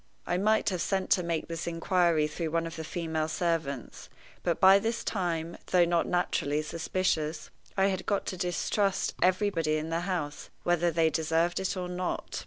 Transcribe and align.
I 0.25 0.35
might 0.39 0.69
have 0.69 0.81
sent 0.81 1.11
to 1.11 1.21
make 1.21 1.47
this 1.47 1.67
inquiry 1.67 2.25
through 2.25 2.49
one 2.49 2.65
of 2.65 2.75
the 2.75 2.83
female 2.83 3.27
servants; 3.27 4.09
but 4.41 4.59
by 4.59 4.79
this 4.79 5.03
time, 5.03 5.57
though 5.67 5.85
not 5.85 6.07
naturally 6.07 6.63
suspicious, 6.63 7.51
I 7.77 7.85
had 7.85 8.07
got 8.07 8.25
to 8.25 8.35
distrust 8.37 9.13
everybody 9.21 9.77
in 9.77 9.91
the 9.91 9.99
house, 9.99 10.49
whether 10.63 10.89
they 10.89 11.11
deserved 11.11 11.59
it 11.59 11.77
or 11.77 11.87
not. 11.87 12.39